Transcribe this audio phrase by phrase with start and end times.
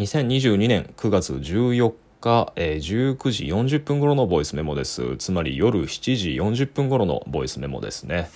[0.00, 5.18] 2022年9月14日、えー、19時40分頃のボイスメモです。
[5.18, 8.30] つまり夜7時40分頃のボイスメモですね。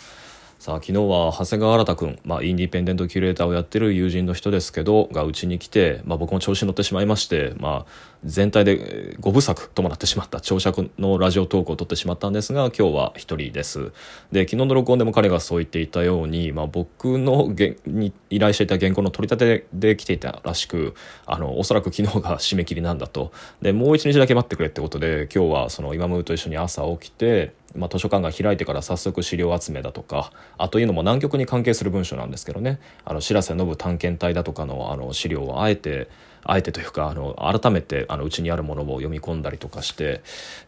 [0.59, 13.93] さあ昨日は長谷川新君、まあ、インディペンデントキュレーターをやってる友人の人ですけどがうちに来て、まあ、僕も調子に乗ってしまいまして、まあ、全体で5部作ともなってしまった長尺のラジオトークを撮ってしまったんですが今日は一人です。
[14.32, 20.95] で昨日の録音でも彼がそう言っていたように、まあ、僕のげに依頼していた原稿の取り立てで来ていたらしく
[21.27, 23.33] あのおそらく昨日が締め切りなんだと。
[23.61, 32.80] でもう一日だけ待ってくれってことで今日はその今ムーと一緒に朝起きてまあ、図書館が開いてから早速資料集めだとかあというのも南極に関係する文書なんですけどね。
[33.05, 36.09] あの白瀬信探検隊だとかのあの資料をあえて
[36.45, 40.23] あえてというかあの改めてあのうちにあるものを読み込んだりとかして。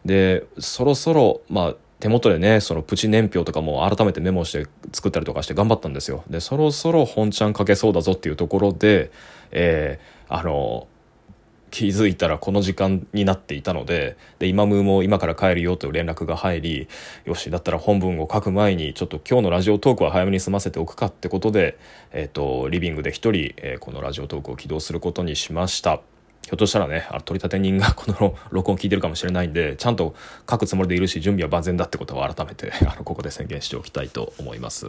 [0.05, 6.23] でそろそろまあ手元でねそのプチ年表とかも改めてメモして作ったりとかして頑張ったんですよ。
[6.29, 9.11] でそろそろ本ちゃん書けそうだぞっていうところで、
[9.51, 10.87] えー、あの
[11.77, 16.87] 気づいたらこの時間になっていたのでで今ムーも今から帰るよという連絡が入り
[17.23, 21.77] よしだったら本文を書く前にちょっと今日のラジオトークは早めに済ませておくかってことで、
[22.13, 26.01] えーと、リビングで一人、えー、このラジオトークを起動することにしました。
[26.41, 30.15] ひょっとしたらね、あ取り立て人がこの録音聞いてるかもしれないんで、ちゃんと
[30.49, 34.87] 書くつもりでいるし、準備は万全だってことを改めて、 あの、ここで宣言しておきたいと思います。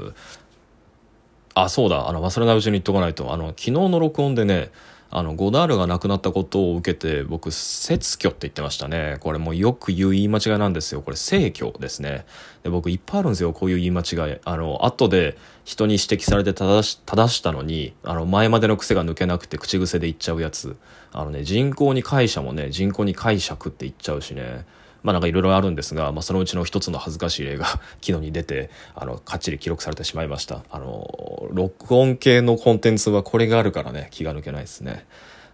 [1.53, 4.71] あ、そうだ、あの、忘れないうちに言っとかないと、あの、昨日の録音でね、
[5.11, 9.17] あのゴダールが亡くなったことを受けて僕説教って言ってましたね。
[9.21, 11.01] これもうよく言う言い間違いなんですよ。
[11.01, 12.27] これ正教ですね。
[12.63, 13.53] で僕いっぱいあるんですよ。
[13.55, 14.37] こういう言い間違い。
[14.45, 20.77] あの後で人に指摘されて正し正したのにあの前までの癖が抜けなくて口癖で言っちゃうやつ。
[21.13, 24.67] あのね人口に解釈もね人口に解釈って言っちゃうしね。
[25.03, 27.67] まあなんかいろいろあるんですが、まあ、そのうちの一つの恥ずかしい例が
[28.01, 35.07] 昨日に出てあのかっちり記録されてしまいましたあの録音系のコンテンツはこれがあるからね気が抜けないですね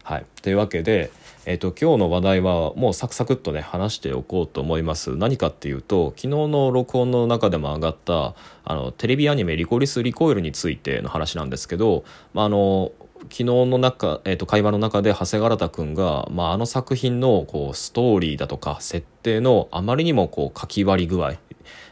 [0.04, 0.26] はい。
[0.42, 1.10] というわけで、
[1.46, 5.16] えっ、ー、と、今日の話題はもうサクサクっとね、話しておこうと思います。
[5.16, 12.04] 何かっていうと、昨日の録音の中でも上がった、あの、テレビアニメリコリス・リコイルについての話なんですけど、
[12.34, 12.92] まあ、あの、
[13.24, 21.34] 昨日の中、えー、と会話の中で長谷川田君が、まあ、あの作品のこうストーリーだとか設定のあまりにもこう書き割り具合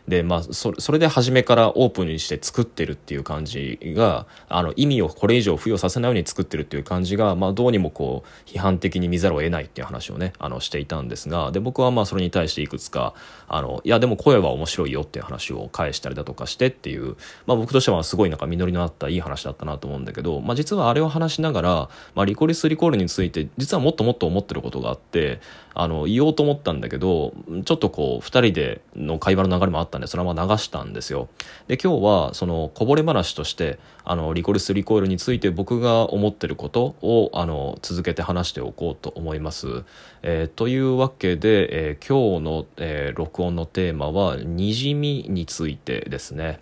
[0.09, 13.15] でまあそれで初めからオープンにして作ってるっていう感じがあの意味をこれ以上付与させないように作ってるっていう感じが、まあ、どうにもこう批判的に見ざるを得ないっていう話をねあのしていたんですがで僕はまあそれに対していくつか
[13.49, 25.41] あのいやでも声は面白いよっていう話を返したりだとかしてっていう、まあ、僕としてはすごいなんか実りのあったいい話だったなと思うんだけど、まあ、実はあれを話しながら、まあ、リコリス・リコールについて実はもっともっと思ってることがあって
[25.75, 27.33] あの言おうと思ったんだけど
[27.65, 31.29] ちょっとこう2人での会話の流れもあったんでそのまま流したんですよ。
[31.69, 39.85] で今日はそのこぼれ話としてあのリコルス・リコイルについて僕が思ってることをあの続けて話しておこうと思います、
[40.23, 46.61] えー、というわけで、えー、今日の、えー、録音のテーマは「にじみ」についてですね。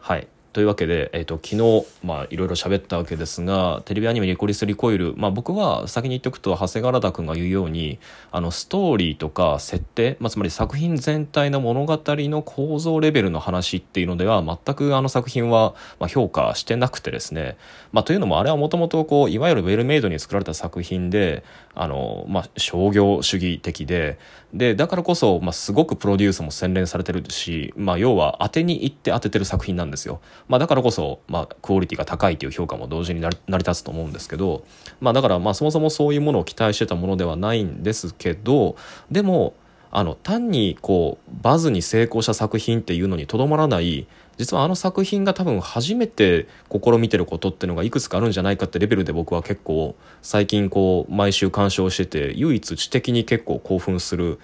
[0.00, 0.28] はい。
[0.52, 7.98] というわけで、えーと、昨日、まあ、いろいろ喋ったわけですがテレビアニメ「リコリス・リコイル」まあ、僕は先に言っておくと長谷川田君が言うように
[8.30, 15.74] あのストーリーとか設定、まあ、つまり作品全体の物語の構造レベルの話っていうのでは全くあの作品は、
[16.08, 17.56] 評価してなくてですね、
[17.92, 24.18] まあ、というのもあれはもともといわゆるウェルメイドに作られた作品であの、まあ、商業主義的で
[24.52, 30.20] でだからこそ、まあ、すごくプロデュースも洗練されてるし、まあ、要は当てに行って当ててる作品なんですよ。
[30.52, 34.66] まあ、だからこそ、まあ、クオリティが高いという評価も同時に成り立つと思うんですけど、
[35.00, 38.76] まあ、だからまあそもそもそういうものを期待してたものではないんですけど
[39.10, 39.54] でも
[39.90, 54.38] あの単にこうバズに成功した作品っていうのにとどまらない実はあの作品が多分初めて試みてることっていうのがいくつかあるんじゃないかってレベルで僕は結構最近こう毎週鑑賞してて唯一知的に結構興奮する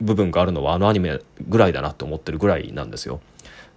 [0.00, 3.20] 部分があるのはあのアニメぐらいだなと思ってるぐらいなんですよ。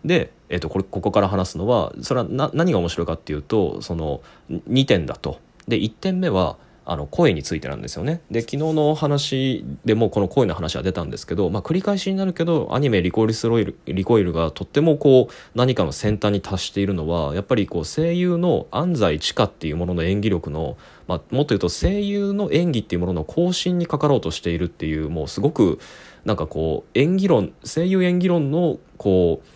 [0.05, 5.39] で、えー、とこれここから話すのはそれは何が面白いかっていうとその2点だと。
[5.67, 6.57] で1点目は
[6.89, 20.77] あの声についてなんですよねで昨日の話でもこの声の話は出たんですけど、まあ、繰り返しになるけどアニメリコリスロイルリコイルがとってもこう何かの先端に達しているのはやっぱりこう声優の安西千佳っていうものの演技力の、
[21.09, 25.79] まあ、もっと言うと声優の演技っていうものの更新にかかろうとしているっていうもうすごく
[26.23, 29.47] なんかこう演技論声優演技論のこう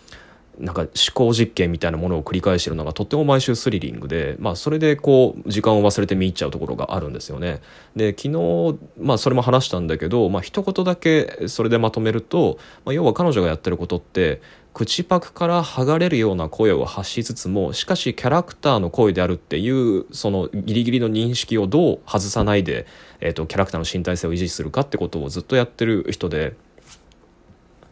[0.62, 7.60] なんか思考実験みたいなものを繰り返してるのがとっても毎週スリリングで、まあ、それでこう時間を忘れて見入っちゃうところがあるんですよね。
[7.96, 14.40] で昨日、まあ、それも話したんだけど、まあ一言だけそれでまとめると、まあ、要は彼女がやってることって
[14.72, 22.86] 口パクから剥がれるような声を発しつつもしかしキャラクターの声であるっていうそのギリギリの認識をどう外さないで、
[23.20, 26.54] えーと、キャラクターの身体性を維持するかってことをずっとやってる人で、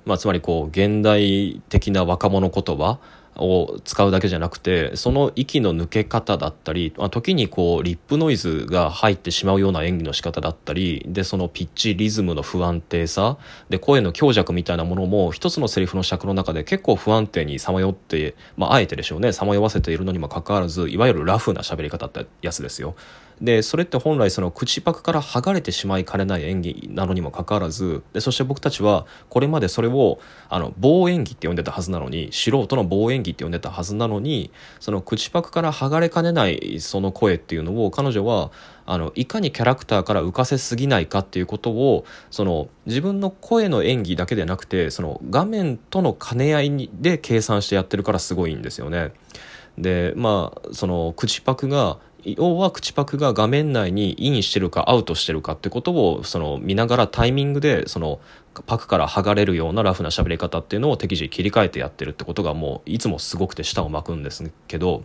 [0.05, 2.99] まあ、つまりこう現代的な若者言葉
[3.37, 13.38] を使うだけじゃなくてその息の抜け方だったり、まあ、時にこうリップノイズが入ってしまうような演技の仕方だったりでそのピッチリズムの不安定さ
[13.69, 22.94] で声の強弱みたいなものも一つのセリフの尺の中で結構不安定にさまよって、まあ、あえてでしょうねさまよわせているのにもかかわらずいわゆるラフな喋り方ってやつですよ。
[23.40, 30.20] でそれって本来その口パクから剥がれてしまいかねない演技なのにもかかわらずでそして僕たちはこれまでそれを
[30.50, 38.50] あの棒演技って呼んでたはずなのに素人の棒演技って呼んでたはずなのにその口パクから剥がれかねないその声っていうのを彼女は
[38.84, 49.12] あのいかにキャラクターから浮かせすぎないかっていうことをその自分の声の演技だけでなくてその画面との兼ね合いで計算してやってるからすごいんですよね。
[49.78, 58.20] でまあその口パクが要は口パクが画面内にインしてるかアウトしてるかってことをその見ながらタイミングでその
[58.67, 65.05] パクから剥がれるようなラフな喋り方っていうのを適時切り替えてやってるってことがもういつもすごくて舌を巻くんですけど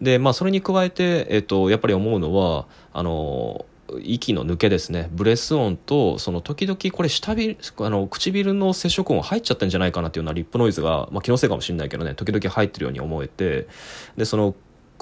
[0.00, 3.64] でまあそれに加えて、えっと、やっぱり思うのはあの
[4.02, 5.08] 息の抜けですね。
[5.12, 13.68] ブレス音とその時々これ下びあの唇の接触音入っちゃったんじゃないかなっていうようなリップノイズが、まあ、気のせいかもしれないけどね時々入ってるように思えて
[14.16, 14.54] でその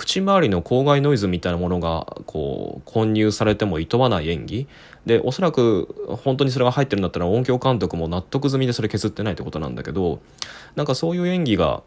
[0.02, 4.66] 口周りの口外ノイズみたいなものがこう混入されてもいとわない演技。
[5.06, 5.94] でおそらく
[6.24, 10.20] 本当にそれが入ってるんだったら音響監督も納得済みでそれ削ってないってことなんだけど
[10.74, 11.82] なんかそういう演技が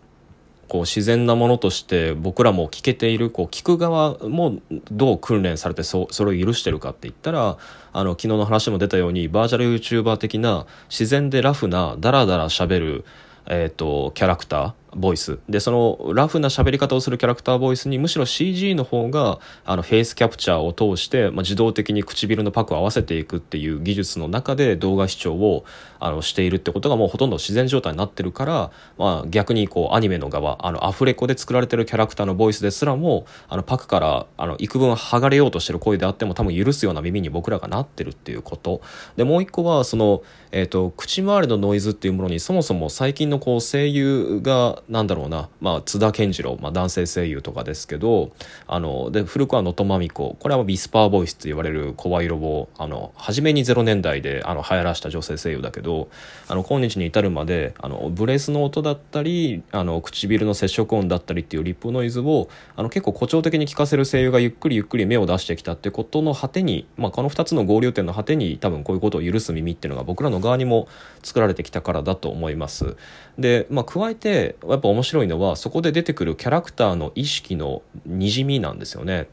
[0.69, 4.59] こう自然なものとして僕らも聞けているこう聞く側も
[4.91, 7.57] どう訓練されてそそれを許してるかって言ったら
[7.93, 13.05] あの昨日の話も出たようにバーチャル YouTuber 的な自然でラフなダラダラしゃべる、
[13.45, 15.39] えーとキャラクターボイス。
[15.49, 25.65] でそのラフな喋り方をするキャラクターボイスにむしろ CG の方があのフェイスキャプチャーを通して、まあ、自動的に唇のパクを合わせていくっていう技術の中で動画視聴を
[25.99, 38.81] あのしているってことがもうほとんど自然状態になってるから、まあ、逆にこうアニメの側あのアフレコで作られてるキャラクターのボイスですらもあのパクからあの幾分剥がれようとしてる声であっても多分許すような耳に僕らがなってるっていうこと。
[39.15, 48.31] でもう一個はその、えーと、口周りのノイズっていうものにそもそも最近のこう声優がなんだろうな、まあ、津田健次郎、まあ、男性声優とかですけど
[48.67, 50.35] あので古くは能登まみ子。
[50.39, 56.09] これはビスパーボイスと言われる声色をあの初めに0年代であの流行らした女性声優だけど
[56.47, 70.87] あの今日に至るまであのブレスの音だったりあの唇の接触音だったりっていうリップノイズをあの結構誇張的に聞かせる声優がゆっくりゆっくり目を出してきたってことの果てに、まあ、この2つの合流点の果てに多分こういうことを許す耳っていうのが僕らの側にも
[71.23, 72.95] 作られてきたからだと思います。
[73.37, 79.27] で、まあ、加えてやっぱ面白いのはそこで出てくるキャラクターの意識のにじみなんですよね。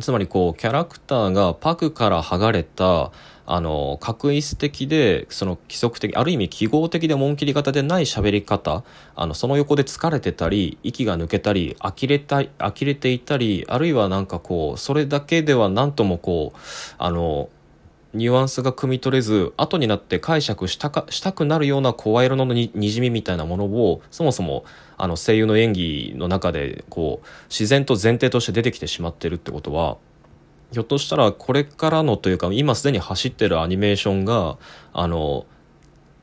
[0.00, 3.10] つまりこうキャラクターがパクから剥がれた
[3.44, 8.84] あの確一的でその規則的ある意味記号的で紋切り方でない喋り方
[9.16, 16.58] あのその横で疲れてたり息が抜けたり呆れた呆れていたりあるいはなんかこうそれだけでは何ともこう
[16.98, 17.48] あの
[18.12, 24.64] ニュアンスが汲み取れず後になって解釈したかしたくなるような声色のににじみみたいなものをそもそも
[24.96, 29.98] あの声優の演技の中でこう自然と前提として出てきてしまってるってことは
[30.72, 34.58] ひょっとしたらこれからのというか今すでに走ってるアニメーションが
[34.92, 35.46] あの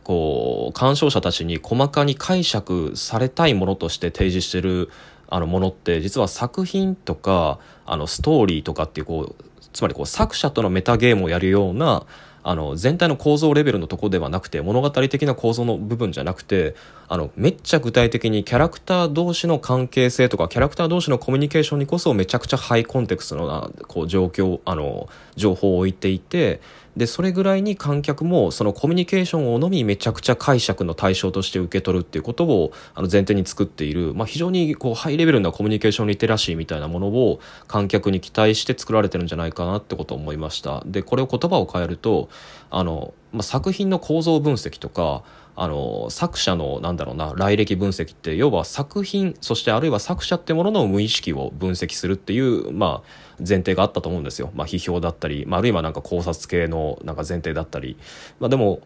[0.03, 4.89] こう鑑賞者たちに細かに解釈されたいものとして提示してる
[5.29, 12.05] あのものって実は作品とかあのストーリーとかっていうこうつまりこう作者とのメタゲームをやるような
[12.43, 16.75] あの全体の構造レベルのとこではなくて物語的な構造の部分じゃなくて
[17.09, 26.61] あのめっちゃ具体的にキャラクター同士の関係性とかキャラクター同士のコミュニケーションにこそめちゃくちゃハイコンテクストなこう状況あの情報を置いていて
[26.97, 40.81] でそれぐらいに観客もそのコミュニケーションをのみめちゃくちゃ解釈の対象として受け取るっていうことをあの前提に作っている、まあ、非常にこうハイレベルなコミュニケーションリテラシーみたいなものを観客に期待して作られてるんじゃないかなってことを思いました。
[40.87, 42.29] でこれを言葉を変えると
[42.71, 45.23] あの、まあ、作品の構造分析とか
[45.59, 57.97] あの作者のなんだろうな来歴分析って要は作品そしてあるいは作者ってものの無意識を分析するっていう、まあ、前提があったと思うんですよ、まあ、批評だったり、まあ、あるいはなんか考察系のなんか前提だったり、
[58.39, 58.81] まあ、でも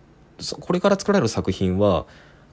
[0.61, 2.05] これから作られる作品は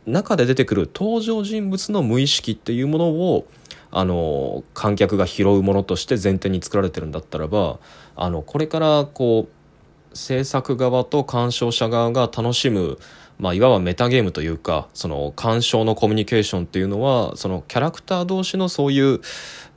[0.05, 3.47] 中で出てくる登場人物の無意識っていうものを
[3.93, 7.79] あの観客が拾うものとして前提に作られてるんだったらば
[8.17, 12.99] あのこれからこう制作側と鑑賞者側が楽しむ
[13.39, 19.21] まあ、いわばメタゲームというかその鑑賞のコミュニケーションっていうのはそのキャラクター同士のそういう、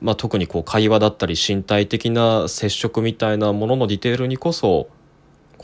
[0.00, 4.88] まあ、特にこう会話だったり身体的な接触みたいなもののディテールにこそ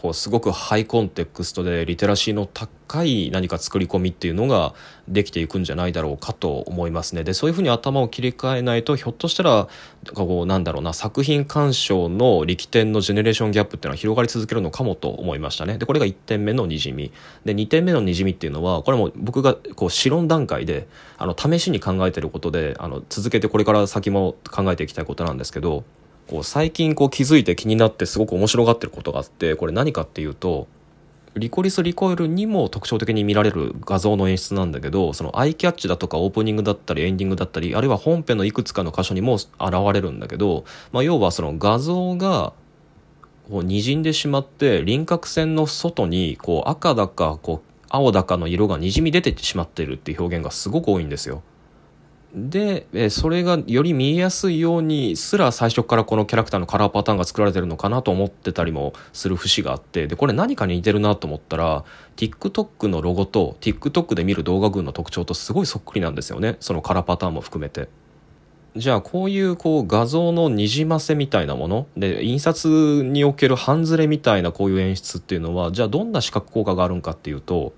[0.01, 4.75] こうすごくハイコンテクストでリテラシーの高い何か作り込みっていうのが
[5.09, 7.25] できていくんじゃないだろうかと思いますね。
[7.25, 9.69] でそういうふうに頭を切り替えないとひょっとしたら
[10.15, 15.79] こうなんだろうな作品鑑賞の力点のジェネレーションギャップっていうのは広がり続けるのかもと思いましたね。
[15.79, 17.13] でこれが1点目のにじみ。
[17.45, 20.87] で2点目のにじみっていうのはこれも僕がこう試論段階で
[21.19, 25.85] あの試しに考えてることであの続けてこれから先も考えていきたいことなんですけど
[26.29, 30.69] こう最近こう気づいて気になってすごく面白がってることがあってこれ何かっていうと
[31.35, 39.51] リコリス・リコイルにも特徴的に見られる画像の演出なんだけどそのアイキャッチだとかオープニングだったりエンディングだったりあるいは本編のいくつかの箇所にも現
[39.95, 42.53] れるんだけど、まあ、要はその画像が
[43.49, 51.43] こう滲んでしまって輪郭線の外にこう赤だかこう青だかの色がにじみ出てしまっているっていう表現がすごく多いんですよ。
[52.35, 61.85] で、えそれがより見えやすいようにすら最初からこのキャラクターのカラーパターンが作られてるのかなと思ってたりもする節があってでこれ何かに似てるなと思ったら
[62.17, 67.89] TikTok のロゴと TikTok で見る動画群の特徴とすごいそっくりなんですよねそのカラーパターンも含めて。
[68.77, 77.73] じゃあこういうこう画像のにじませみたいなもので印刷における半ズレみたいなこういう演出っていうのはじゃあどんな視覚効果があるんかっていうと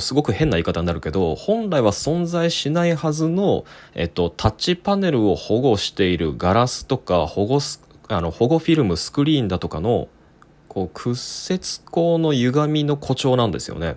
[0.00, 3.64] すごく変な言い方になるけど本来は存在しないはずの、
[3.94, 7.60] えっと、タッチパネルを保護しているガラスとか保護
[8.08, 10.08] あの保護フィルムスクリーンだとかの
[10.68, 11.60] こう屈折
[11.90, 13.96] 口の歪みの誇張なんですよね。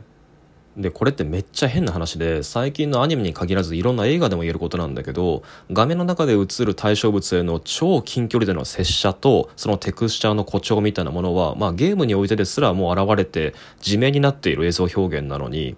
[0.78, 5.42] でこれってめっちゃ変な話で最近のアニメに限らずいろんな映画でも言えることなんだけど
[5.72, 15.76] 画面の中で映る対象物への超近距離での接写とそのテクスチャーの誇張みたいなものは、まあ、ゲームにおいてですらもう現れて地面になっている映像表現なのに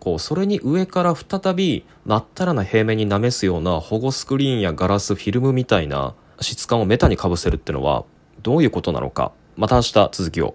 [0.00, 8.06] こうそれに上から再びまったらな平面になめすような保護スクリーンやガラスフィルムみたいな質感をメタにかぶせるってのは
[8.42, 10.54] どういうことなのかまた明日続きを。